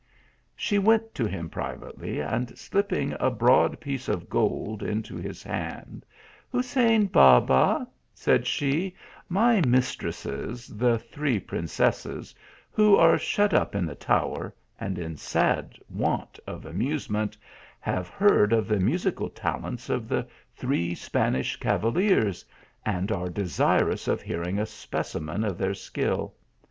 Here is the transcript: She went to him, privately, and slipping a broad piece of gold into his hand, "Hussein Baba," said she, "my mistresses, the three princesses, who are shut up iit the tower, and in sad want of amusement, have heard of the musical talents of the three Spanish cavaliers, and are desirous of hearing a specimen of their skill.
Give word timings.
She 0.55 0.79
went 0.79 1.13
to 1.13 1.27
him, 1.27 1.47
privately, 1.47 2.19
and 2.21 2.57
slipping 2.57 3.15
a 3.19 3.29
broad 3.29 3.79
piece 3.79 4.09
of 4.09 4.31
gold 4.31 4.81
into 4.81 5.15
his 5.17 5.43
hand, 5.43 6.07
"Hussein 6.51 7.05
Baba," 7.05 7.87
said 8.11 8.47
she, 8.47 8.95
"my 9.29 9.61
mistresses, 9.63 10.69
the 10.69 10.97
three 10.97 11.39
princesses, 11.39 12.33
who 12.71 12.95
are 12.95 13.15
shut 13.19 13.53
up 13.53 13.73
iit 13.73 13.85
the 13.85 13.93
tower, 13.93 14.55
and 14.79 14.97
in 14.97 15.17
sad 15.17 15.75
want 15.87 16.39
of 16.47 16.65
amusement, 16.65 17.37
have 17.79 18.07
heard 18.09 18.53
of 18.53 18.67
the 18.67 18.79
musical 18.79 19.29
talents 19.29 19.87
of 19.87 20.07
the 20.09 20.27
three 20.55 20.95
Spanish 20.95 21.57
cavaliers, 21.57 22.43
and 22.87 23.11
are 23.11 23.29
desirous 23.29 24.07
of 24.07 24.23
hearing 24.23 24.57
a 24.57 24.65
specimen 24.65 25.43
of 25.43 25.59
their 25.59 25.75
skill. 25.75 26.33